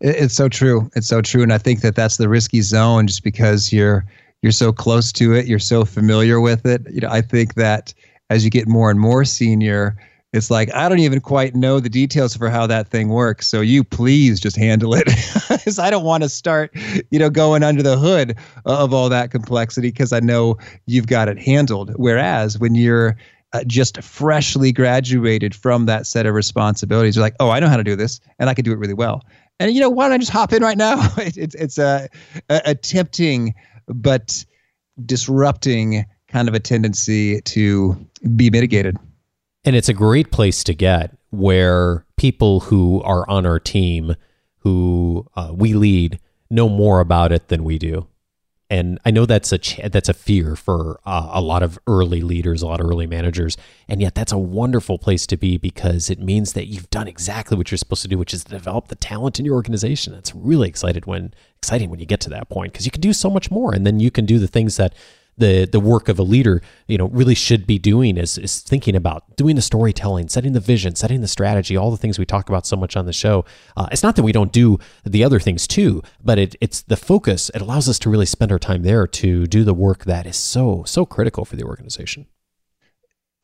[0.00, 0.90] It's so true.
[0.94, 1.42] It's so true.
[1.42, 4.04] And I think that that's the risky zone just because you're
[4.42, 6.82] you're so close to it, you're so familiar with it.
[6.90, 7.94] You know, I think that
[8.28, 9.96] as you get more and more senior,
[10.32, 13.46] it's like I don't even quite know the details for how that thing works.
[13.46, 15.04] So you please just handle it,
[15.48, 16.74] because I don't want to start,
[17.10, 21.28] you know, going under the hood of all that complexity because I know you've got
[21.28, 21.92] it handled.
[21.96, 23.16] Whereas when you're
[23.52, 27.76] uh, just freshly graduated from that set of responsibilities, you're like, oh, I know how
[27.76, 29.22] to do this, and I can do it really well.
[29.60, 30.96] And you know, why don't I just hop in right now?
[31.18, 32.08] it, it's it's a,
[32.48, 33.54] a, a tempting
[33.86, 34.44] but
[35.04, 37.94] disrupting kind of a tendency to
[38.34, 38.96] be mitigated.
[39.64, 44.16] And it's a great place to get where people who are on our team,
[44.58, 46.18] who uh, we lead,
[46.50, 48.06] know more about it than we do.
[48.68, 52.22] And I know that's a ch- that's a fear for uh, a lot of early
[52.22, 53.54] leaders, a lot of early managers,
[53.86, 57.54] and yet that's a wonderful place to be because it means that you've done exactly
[57.54, 60.14] what you're supposed to do, which is develop the talent in your organization.
[60.14, 63.12] It's really excited when exciting when you get to that point because you can do
[63.12, 64.94] so much more, and then you can do the things that
[65.38, 68.94] the the work of a leader you know really should be doing is is thinking
[68.94, 72.48] about doing the storytelling setting the vision setting the strategy all the things we talk
[72.48, 73.44] about so much on the show.
[73.76, 76.96] Uh, it's not that we don't do the other things too but it, it's the
[76.96, 77.50] focus.
[77.54, 80.36] It allows us to really spend our time there to do the work that is
[80.36, 82.26] so so critical for the organization.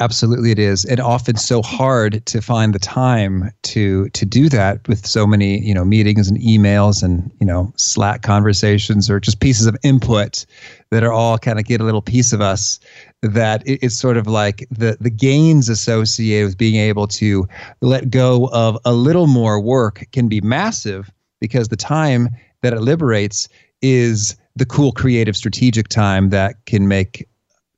[0.01, 4.87] Absolutely, it is, and often so hard to find the time to to do that
[4.87, 9.41] with so many you know meetings and emails and you know Slack conversations or just
[9.41, 10.47] pieces of input
[10.91, 12.81] that are all kind of get a little piece of us.
[13.23, 17.47] That it's sort of like the the gains associated with being able to
[17.81, 22.29] let go of a little more work can be massive because the time
[22.63, 23.49] that it liberates
[23.83, 27.29] is the cool, creative, strategic time that can make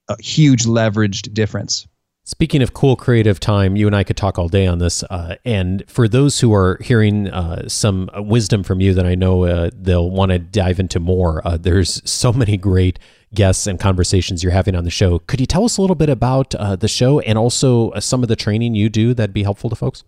[0.08, 1.86] a huge leveraged difference.
[2.30, 5.02] Speaking of cool creative time, you and I could talk all day on this.
[5.10, 9.42] Uh, and for those who are hearing uh, some wisdom from you that I know
[9.46, 13.00] uh, they'll want to dive into more, uh, there's so many great
[13.34, 15.18] guests and conversations you're having on the show.
[15.18, 18.22] Could you tell us a little bit about uh, the show and also uh, some
[18.22, 20.04] of the training you do that'd be helpful to folks?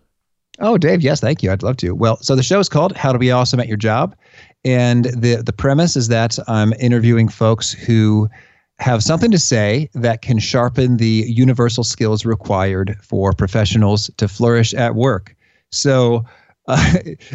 [0.59, 1.51] Oh, Dave, yes, thank you.
[1.51, 1.91] I'd love to.
[1.91, 4.15] Well, so the show is called How to Be Awesome at Your Job.
[4.63, 8.29] And the, the premise is that I'm interviewing folks who
[8.79, 14.73] have something to say that can sharpen the universal skills required for professionals to flourish
[14.73, 15.35] at work.
[15.71, 16.25] So,
[16.67, 16.93] uh,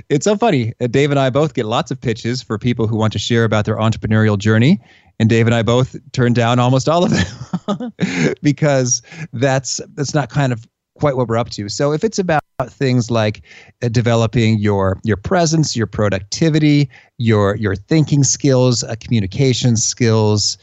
[0.09, 0.73] it's so funny.
[0.81, 3.45] Uh, Dave and I both get lots of pitches for people who want to share
[3.45, 4.81] about their entrepreneurial journey.
[5.21, 7.93] And Dave and I both turn down almost all of them
[8.43, 10.67] because that's that's not kind of
[10.99, 11.69] quite what we're up to.
[11.69, 13.43] So if it's about things like
[13.83, 20.59] uh, developing your your presence, your productivity, your your thinking skills, uh, communication skills,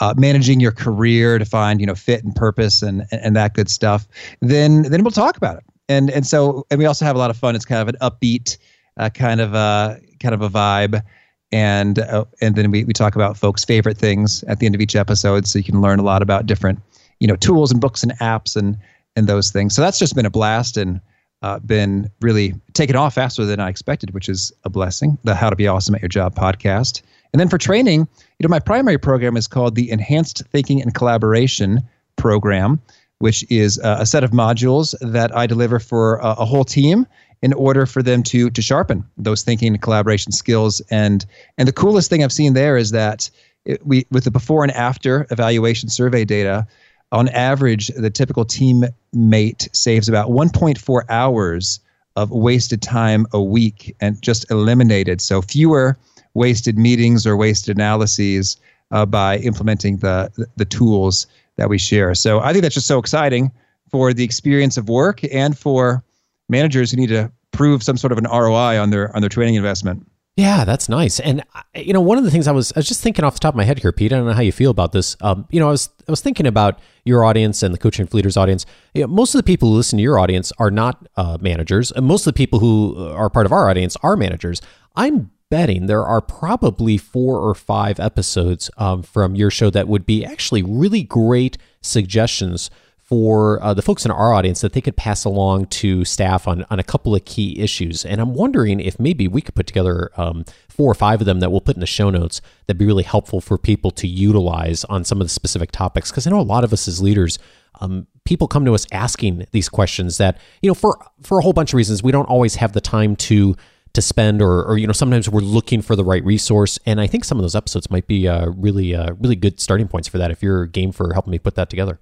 [0.00, 3.68] uh, managing your career to find you know fit and purpose and and that good
[3.70, 4.06] stuff,
[4.40, 5.64] then then we'll talk about it.
[5.88, 7.54] And and so and we also have a lot of fun.
[7.54, 8.58] It's kind of an upbeat
[8.98, 11.02] uh, kind of a kind of a vibe.
[11.50, 14.82] And uh, and then we, we talk about folks' favorite things at the end of
[14.82, 16.78] each episode, so you can learn a lot about different
[17.20, 18.76] you know tools and books and apps and
[19.16, 19.74] and those things.
[19.74, 21.00] So that's just been a blast and
[21.40, 25.16] uh, been really taken off faster than I expected, which is a blessing.
[25.24, 27.00] The How to Be Awesome at Your Job podcast.
[27.32, 30.94] And then for training, you know, my primary program is called the Enhanced Thinking and
[30.94, 31.82] Collaboration
[32.16, 32.80] Program,
[33.18, 37.06] which is uh, a set of modules that I deliver for a, a whole team
[37.42, 40.80] in order for them to to sharpen those thinking and collaboration skills.
[40.90, 41.24] And
[41.56, 43.30] and the coolest thing I've seen there is that
[43.64, 46.66] it, we with the before and after evaluation survey data,
[47.12, 51.80] on average, the typical teammate saves about 1.4 hours
[52.16, 55.20] of wasted time a week and just eliminated.
[55.20, 55.96] So fewer
[56.38, 58.56] wasted meetings or wasted analyses
[58.90, 62.14] uh, by implementing the the tools that we share.
[62.14, 63.50] So I think that's just so exciting
[63.90, 66.04] for the experience of work and for
[66.48, 69.56] managers who need to prove some sort of an ROI on their on their training
[69.56, 70.06] investment.
[70.36, 71.18] Yeah, that's nice.
[71.18, 71.42] And
[71.74, 73.54] you know, one of the things I was I was just thinking off the top
[73.54, 74.12] of my head here, Pete.
[74.12, 75.16] I don't know how you feel about this.
[75.20, 78.36] Um, you know, I was I was thinking about your audience and the coaching leaders
[78.36, 78.64] audience.
[78.94, 81.90] You know, most of the people who listen to your audience are not uh, managers,
[81.90, 84.62] and most of the people who are part of our audience are managers.
[84.94, 90.04] I'm betting there are probably four or five episodes um, from your show that would
[90.04, 92.70] be actually really great suggestions
[93.08, 96.66] for uh, the folks in our audience that they could pass along to staff on,
[96.68, 98.04] on a couple of key issues.
[98.04, 101.40] And I'm wondering if maybe we could put together um, four or five of them
[101.40, 104.84] that we'll put in the show notes that'd be really helpful for people to utilize
[104.84, 106.10] on some of the specific topics.
[106.10, 107.38] Because I know a lot of us as leaders,
[107.80, 111.54] um, people come to us asking these questions that, you know, for, for a whole
[111.54, 113.56] bunch of reasons, we don't always have the time to
[113.98, 117.06] to spend or, or you know sometimes we're looking for the right resource and i
[117.06, 120.18] think some of those episodes might be uh, really uh, really good starting points for
[120.18, 122.00] that if you're game for helping me put that together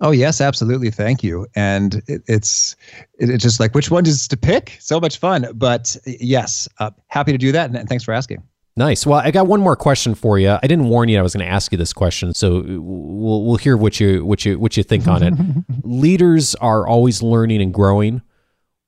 [0.00, 0.90] Oh yes, absolutely.
[0.90, 1.46] Thank you.
[1.54, 2.74] And it, it's
[3.18, 4.76] it, it's just like which one is to pick.
[4.80, 5.46] So much fun.
[5.54, 7.66] But yes, uh, happy to do that.
[7.66, 8.42] And, and thanks for asking.
[8.76, 9.06] Nice.
[9.06, 10.50] Well, I got one more question for you.
[10.50, 13.56] I didn't warn you I was going to ask you this question, so we'll we'll
[13.56, 15.34] hear what you what you what you think on it.
[15.84, 18.20] Leaders are always learning and growing.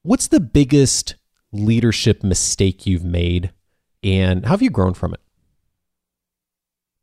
[0.03, 1.15] What's the biggest
[1.59, 3.53] leadership mistake you've made,
[4.03, 5.21] and how have you grown from it?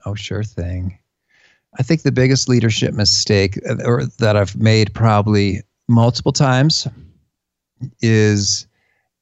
[0.05, 0.97] Oh, sure thing.
[1.79, 6.87] I think the biggest leadership mistake uh, or that I've made probably multiple times
[8.01, 8.67] is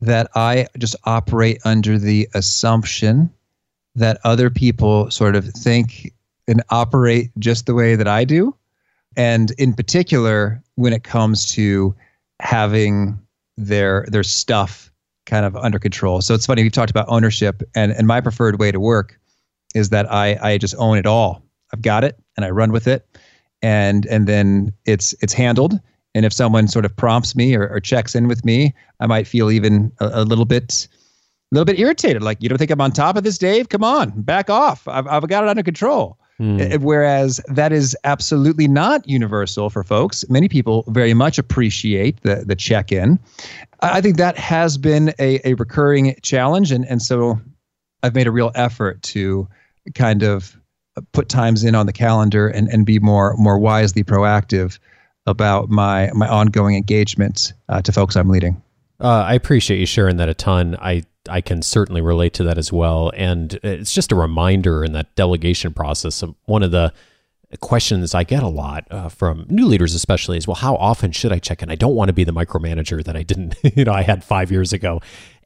[0.02, 3.32] that I just operate under the assumption
[3.96, 6.12] that other people sort of think
[6.48, 8.56] and operate just the way that I do.
[9.16, 11.96] And in particular, when it comes to
[12.40, 13.20] having
[13.58, 14.91] their their stuff
[15.26, 16.22] kind of under control.
[16.22, 19.20] So it's funny, we've talked about ownership and, and my preferred way to work
[19.76, 21.44] is that I, I just own it all.
[21.74, 23.08] I've got it and I run with it,
[23.62, 25.80] and and then it's it's handled.
[26.14, 29.28] And if someone sort of prompts me or, or checks in with me, I might
[29.28, 30.88] feel even a, a little bit
[31.52, 32.22] a little bit irritated.
[32.22, 33.70] Like, you don't think I'm on top of this, Dave?
[33.70, 34.88] Come on, back off.
[34.88, 36.18] I've, I've got it under control.
[36.42, 36.82] Mm.
[36.82, 40.28] Whereas that is absolutely not universal for folks.
[40.28, 43.20] Many people very much appreciate the, the check in.
[43.82, 46.72] I think that has been a, a recurring challenge.
[46.72, 47.40] And, and so
[48.02, 49.48] I've made a real effort to
[49.94, 50.58] kind of
[51.12, 54.80] put times in on the calendar and, and be more more wisely proactive
[55.28, 58.62] about my my ongoing engagements uh, to folks I'm leading.
[59.00, 60.76] Uh, I appreciate you sharing that a ton.
[60.80, 64.94] I I can certainly relate to that as well, and it's just a reminder in
[64.94, 66.24] that delegation process.
[66.24, 66.94] Of one of the
[67.60, 71.32] questions I get a lot uh, from new leaders, especially, is well, how often should
[71.32, 71.70] I check in?
[71.70, 74.52] I don't want to be the micromanager that I didn't, you know, I had five
[74.52, 75.02] years ago.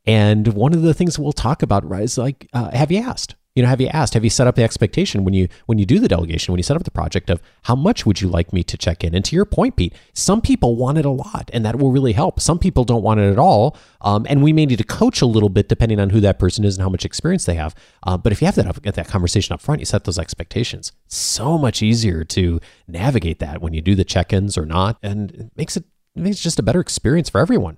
[0.05, 3.35] And one of the things we'll talk about right, is like, uh, have you asked?
[3.55, 5.85] You know have you asked have you set up the expectation when you when you
[5.85, 8.53] do the delegation when you set up the project of how much would you like
[8.53, 9.15] me to check in?
[9.15, 12.13] And to your point pete some people want it a lot and that will really
[12.13, 12.39] help.
[12.39, 15.25] Some people don't want it at all um, and we may need to coach a
[15.25, 17.73] little bit depending on who that person is and how much experience they have.
[18.03, 20.91] Uh, but if you have that get that conversation up front you set those expectations.
[21.07, 25.51] So much easier to navigate that when you do the check-ins or not and it
[25.56, 25.85] makes it,
[26.15, 27.77] it makes it just a better experience for everyone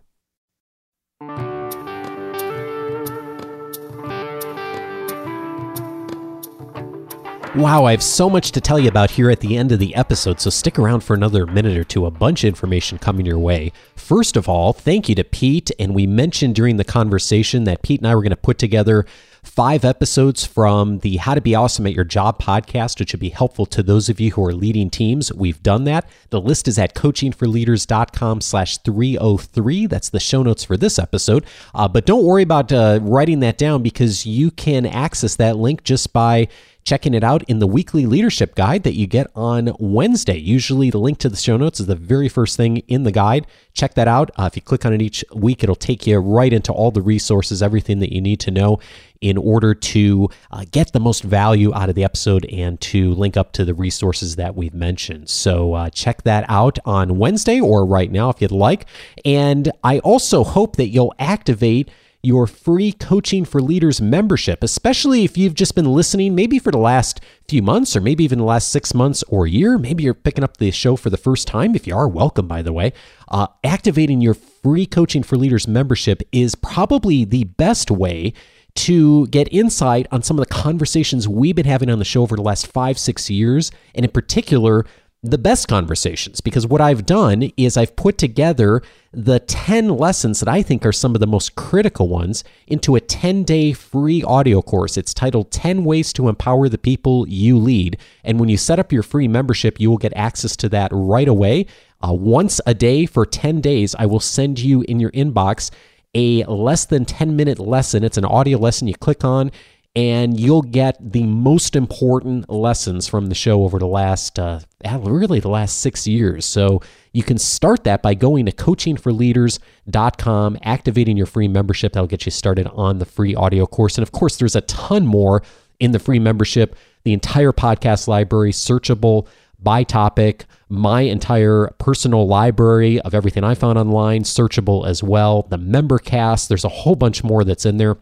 [7.57, 9.95] Wow, I have so much to tell you about here at the end of the
[9.95, 12.05] episode, so stick around for another minute or two.
[12.05, 13.71] A bunch of information coming your way.
[13.95, 15.71] First of all, thank you to Pete.
[15.79, 19.07] And we mentioned during the conversation that Pete and I were going to put together
[19.41, 23.29] five episodes from the How to Be Awesome at Your Job podcast, which should be
[23.29, 25.33] helpful to those of you who are leading teams.
[25.33, 26.07] We've done that.
[26.29, 29.87] The list is at coachingforleaders.com slash 303.
[29.87, 31.43] That's the show notes for this episode.
[31.73, 35.83] Uh, but don't worry about uh, writing that down because you can access that link
[35.83, 36.49] just by
[36.87, 40.37] checking it out in the weekly leadership guide that you get on Wednesday.
[40.37, 43.45] Usually, the link to the show notes is the very first thing in the guide.
[43.73, 44.31] Check that out.
[44.37, 47.01] Uh, if you click on it each week, it'll take you right into all the
[47.01, 48.79] resources, everything that you need to know
[49.19, 53.35] in order to uh, get the most value out of the episode and to link
[53.35, 55.29] up to the resources that we've mentioned.
[55.29, 58.85] So uh, check that out on Wednesday or right now if you'd like.
[59.25, 61.89] And I also hope that you'll activate
[62.23, 66.77] your free Coaching for Leaders membership, especially if you've just been listening maybe for the
[66.77, 69.77] last few months or maybe even the last six months or year.
[69.77, 71.75] Maybe you're picking up the show for the first time.
[71.75, 72.93] If you are, welcome, by the way.
[73.27, 78.33] Uh, activating your free Coaching for Leaders membership is probably the best way
[78.75, 82.35] to get insight on some of the conversations we've been having on the show over
[82.35, 84.85] the last five, six years, and in particular,
[85.29, 90.49] the best conversations because what I've done is I've put together the 10 lessons that
[90.49, 94.61] I think are some of the most critical ones into a 10 day free audio
[94.61, 94.97] course.
[94.97, 97.97] It's titled 10 Ways to Empower the People You Lead.
[98.23, 101.27] And when you set up your free membership, you will get access to that right
[101.27, 101.65] away.
[102.05, 105.71] Uh, once a day for 10 days, I will send you in your inbox
[106.13, 108.03] a less than 10 minute lesson.
[108.03, 109.51] It's an audio lesson you click on
[109.97, 114.59] and you'll get the most important lessons from the show over the last, uh,
[114.99, 116.45] really the last six years.
[116.45, 116.83] So
[117.13, 121.93] you can start that by going to coachingforleaders.com, activating your free membership.
[121.93, 123.97] That'll get you started on the free audio course.
[123.97, 125.41] And of course, there's a ton more
[125.79, 126.75] in the free membership.
[127.03, 129.27] The entire podcast library, searchable
[129.59, 135.47] by topic, my entire personal library of everything I found online, searchable as well.
[135.49, 137.97] The member cast, there's a whole bunch more that's in there.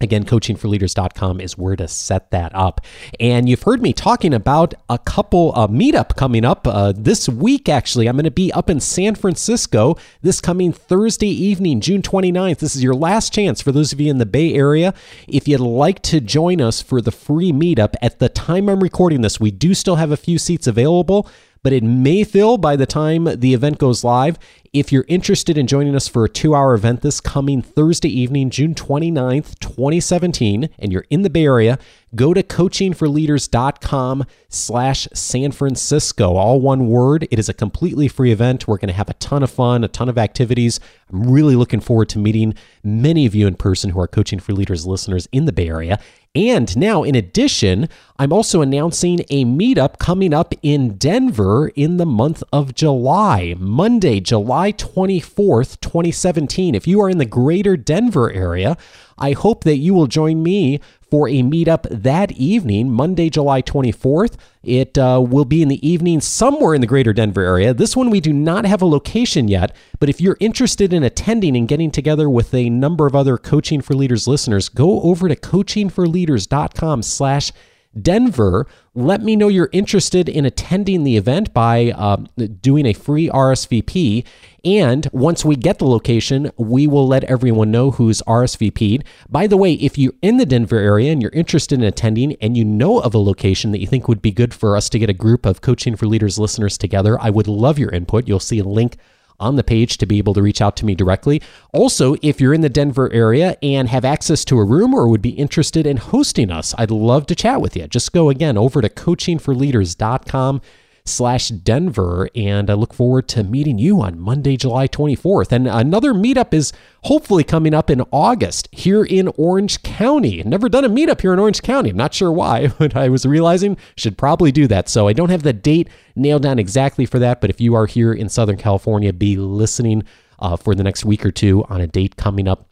[0.00, 2.80] Again, coachingforleaders.com is where to set that up.
[3.20, 7.68] And you've heard me talking about a couple uh, meetup coming up uh, this week,
[7.68, 8.08] actually.
[8.08, 12.58] I'm going to be up in San Francisco this coming Thursday evening, June 29th.
[12.58, 14.94] This is your last chance for those of you in the Bay Area.
[15.28, 19.20] If you'd like to join us for the free meetup, at the time I'm recording
[19.20, 21.28] this, we do still have a few seats available
[21.64, 24.38] but it may fill by the time the event goes live.
[24.74, 28.50] If you're interested in joining us for a two hour event this coming Thursday evening,
[28.50, 31.78] June 29th, 2017, and you're in the Bay Area,
[32.16, 36.34] go to coachingforleaders.com slash San Francisco.
[36.34, 37.28] All one word.
[37.30, 38.66] It is a completely free event.
[38.66, 40.80] We're going to have a ton of fun, a ton of activities.
[41.12, 44.54] I'm really looking forward to meeting many of you in person who are Coaching for
[44.54, 46.00] Leaders listeners in the Bay Area.
[46.36, 52.06] And now, in addition, I'm also announcing a meetup coming up in Denver in the
[52.06, 56.74] month of July, Monday, July 24th, 2017.
[56.74, 58.76] If you are in the greater Denver area,
[59.16, 64.34] I hope that you will join me for a meetup that evening, Monday, July 24th.
[64.64, 67.72] It uh, will be in the evening somewhere in the greater Denver area.
[67.72, 71.56] This one, we do not have a location yet, but if you're interested in attending
[71.56, 75.36] and getting together with a number of other Coaching for Leaders listeners, go over to
[75.36, 77.52] coachingforleaders.com slash
[78.00, 82.16] Denver, let me know you're interested in attending the event by uh,
[82.60, 84.24] doing a free RSVP.
[84.64, 89.04] And once we get the location, we will let everyone know who's RSVP'd.
[89.28, 92.56] By the way, if you're in the Denver area and you're interested in attending and
[92.56, 95.10] you know of a location that you think would be good for us to get
[95.10, 98.28] a group of Coaching for Leaders listeners together, I would love your input.
[98.28, 98.96] You'll see a link
[99.40, 101.42] on the page to be able to reach out to me directly.
[101.72, 105.22] Also, if you're in the Denver area and have access to a room or would
[105.22, 107.86] be interested in hosting us, I'd love to chat with you.
[107.86, 110.60] Just go again over to coachingforleaders.com
[111.06, 112.30] slash Denver.
[112.34, 115.52] And I look forward to meeting you on Monday, July 24th.
[115.52, 120.42] And another meetup is hopefully coming up in August here in Orange County.
[120.42, 121.90] Never done a meetup here in Orange County.
[121.90, 124.88] I'm not sure why, but I was realizing should probably do that.
[124.88, 127.40] So I don't have the date nailed down exactly for that.
[127.40, 130.04] But if you are here in Southern California, be listening
[130.38, 132.68] uh, for the next week or two on a date coming up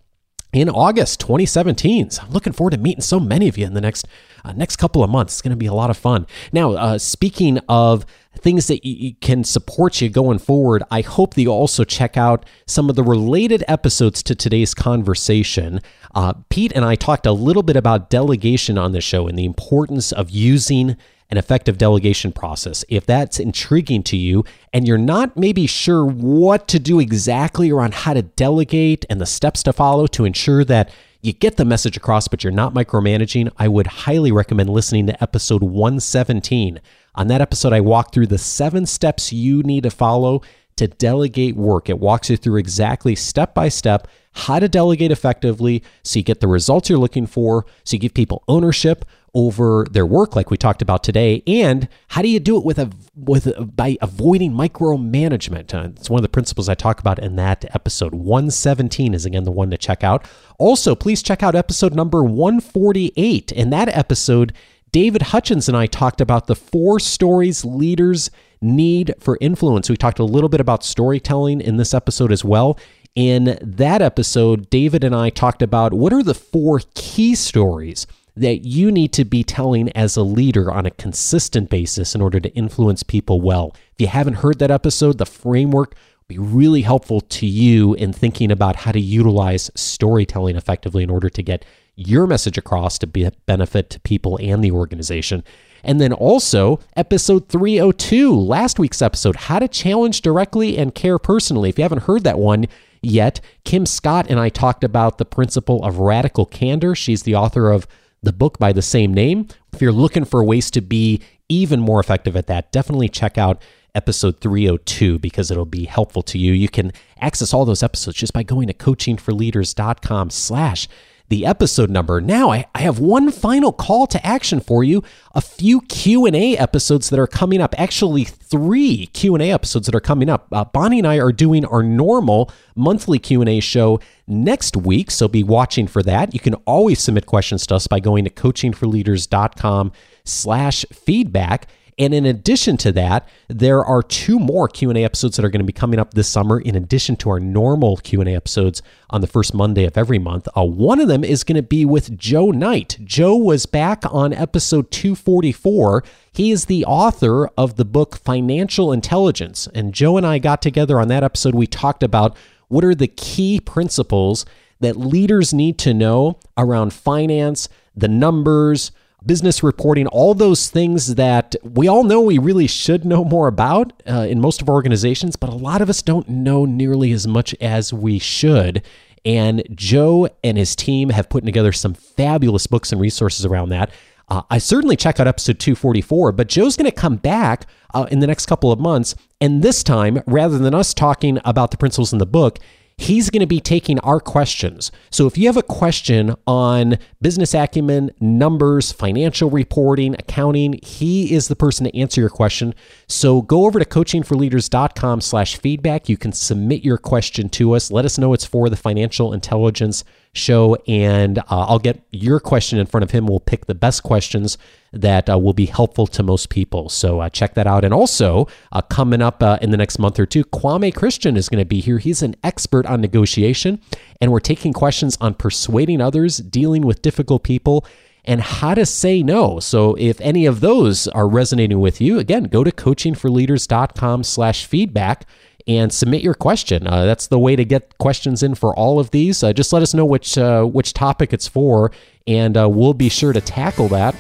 [0.53, 2.11] in August 2017.
[2.11, 4.07] So I'm looking forward to meeting so many of you in the next
[4.44, 5.34] uh, next couple of months.
[5.34, 6.26] It's going to be a lot of fun.
[6.53, 8.05] Now, uh, speaking of
[8.36, 8.80] things that
[9.20, 13.05] can support you going forward, I hope that you also check out some of the
[13.05, 15.80] related episodes to today's conversation.
[16.14, 19.44] Uh, Pete and I talked a little bit about delegation on the show and the
[19.44, 20.96] importance of using
[21.33, 22.85] an effective delegation process.
[22.91, 27.95] If that's intriguing to you and you're not maybe sure what to do exactly around
[27.95, 30.91] how to delegate and the steps to follow to ensure that
[31.22, 35.22] you get the message across, but you're not micromanaging, I would highly recommend listening to
[35.22, 36.78] episode 117.
[37.14, 40.43] On that episode, I walk through the seven steps you need to follow
[40.76, 41.89] to delegate work.
[41.89, 46.41] It walks you through exactly step by step how to delegate effectively so you get
[46.41, 49.05] the results you're looking for, so you give people ownership
[49.35, 52.78] over their work like we talked about today and how do you do it with
[52.78, 55.72] a with a, by avoiding micromanagement?
[55.72, 58.14] Uh, it's one of the principles i talk about in that episode.
[58.14, 60.26] 117 is again the one to check out.
[60.59, 64.53] Also please check out episode number 148 in that episode
[64.91, 68.30] david hutchens and i talked about the four stories leaders
[68.62, 69.91] need for influence.
[69.91, 72.78] We talked a little bit about storytelling in this episode as well
[73.14, 78.06] in that episode david and i talked about what are the four key stories
[78.36, 82.40] that you need to be telling as a leader on a consistent basis in order
[82.40, 83.74] to influence people well.
[83.92, 88.12] If you haven't heard that episode, the framework will be really helpful to you in
[88.12, 93.06] thinking about how to utilize storytelling effectively in order to get your message across to
[93.06, 95.44] be benefit to people and the organization.
[95.84, 101.68] And then also, episode 302, last week's episode, how to challenge directly and care personally.
[101.68, 102.66] If you haven't heard that one,
[103.03, 103.40] yet.
[103.64, 106.94] Kim Scott and I talked about the principle of radical candor.
[106.94, 107.86] She's the author of
[108.22, 109.48] the book by the same name.
[109.72, 113.61] If you're looking for ways to be even more effective at that, definitely check out
[113.94, 116.53] episode 302 because it'll be helpful to you.
[116.53, 120.88] You can access all those episodes just by going to coachingforleaders.com slash
[121.29, 122.20] the episode number.
[122.20, 125.03] Now I, I have one final call to action for you.
[125.35, 127.75] A few Q&A episodes that are coming up.
[127.79, 130.47] Actually, three Q&A episodes that are coming up.
[130.53, 135.43] Uh, Bonnie and I are doing our normal monthly Q&A show next week, so be
[135.43, 136.35] watching for that.
[136.35, 139.93] You can always submit questions to us by going to coachingforleaders.com
[140.25, 141.68] slash feedback.
[142.03, 145.64] And in addition to that, there are two more Q&A episodes that are going to
[145.64, 149.55] be coming up this summer in addition to our normal Q&A episodes on the first
[149.55, 150.48] Monday of every month.
[150.57, 152.98] Uh, one of them is going to be with Joe Knight.
[153.05, 156.03] Joe was back on episode 244.
[156.32, 159.68] He is the author of the book Financial Intelligence.
[159.72, 161.55] And Joe and I got together on that episode.
[161.55, 162.36] We talked about
[162.66, 164.44] what are the key principles
[164.80, 168.90] that leaders need to know around finance, the numbers,
[169.27, 173.93] business reporting, all those things that we all know we really should know more about
[174.09, 177.27] uh, in most of our organizations, but a lot of us don't know nearly as
[177.27, 178.83] much as we should.
[179.25, 183.91] And Joe and his team have put together some fabulous books and resources around that.
[184.29, 188.20] Uh, I certainly check out episode 244, but Joe's going to come back uh, in
[188.20, 189.14] the next couple of months.
[189.41, 192.59] And this time, rather than us talking about the principles in the book,
[193.03, 194.92] He's going to be taking our questions.
[195.11, 201.48] So if you have a question on business acumen, numbers, financial reporting, accounting, he is
[201.48, 202.76] the person to answer your question.
[203.09, 206.09] So go over to coachingforleaders.com slash feedback.
[206.09, 207.90] You can submit your question to us.
[207.90, 210.05] Let us know it's for the financial intelligence
[210.35, 213.26] show, and uh, I'll get your question in front of him.
[213.26, 214.57] We'll pick the best questions
[214.93, 216.89] that uh, will be helpful to most people.
[216.89, 217.85] So uh, check that out.
[217.85, 221.49] And also, uh, coming up uh, in the next month or two, Kwame Christian is
[221.49, 221.99] going to be here.
[221.99, 223.80] He's an expert on negotiation,
[224.20, 227.85] and we're taking questions on persuading others, dealing with difficult people
[228.24, 229.59] and how to say no.
[229.59, 235.26] So if any of those are resonating with you, again, go to coachingforleaders.com slash feedback
[235.66, 236.86] and submit your question.
[236.86, 239.42] Uh, that's the way to get questions in for all of these.
[239.42, 241.92] Uh, just let us know which uh, which topic it's for,
[242.26, 244.14] and uh, we'll be sure to tackle that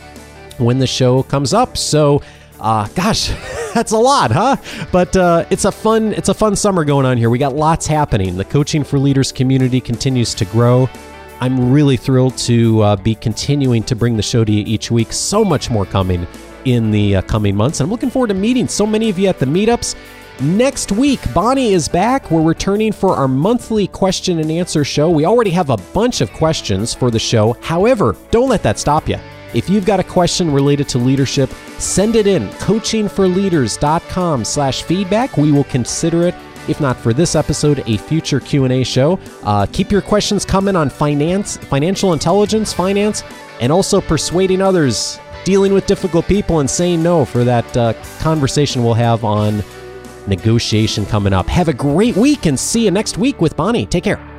[0.58, 1.76] when the show comes up.
[1.76, 2.22] So.
[2.64, 3.26] Uh, gosh,
[3.74, 4.54] that's a lot, huh?
[4.92, 7.28] But uh, it's a fun it's a fun summer going on here.
[7.28, 8.36] We got lots happening.
[8.36, 10.88] The coaching for leaders community continues to grow.
[11.42, 15.12] I'm really thrilled to uh, be continuing to bring the show to you each week.
[15.12, 16.24] So much more coming
[16.64, 17.80] in the uh, coming months.
[17.80, 19.96] And I'm looking forward to meeting so many of you at the meetups.
[20.40, 22.30] Next week, Bonnie is back.
[22.30, 25.10] We're returning for our monthly question and answer show.
[25.10, 27.52] We already have a bunch of questions for the show.
[27.60, 29.18] However, don't let that stop you.
[29.54, 35.36] If you've got a question related to leadership, send it in coachingforleaders.com slash feedback.
[35.36, 36.34] We will consider it
[36.68, 39.18] if not for this episode, a future Q&A show.
[39.42, 43.24] Uh, keep your questions coming on finance, financial intelligence, finance,
[43.60, 48.84] and also persuading others, dealing with difficult people, and saying no for that uh, conversation
[48.84, 49.62] we'll have on
[50.28, 51.46] negotiation coming up.
[51.48, 53.86] Have a great week and see you next week with Bonnie.
[53.86, 54.31] Take care.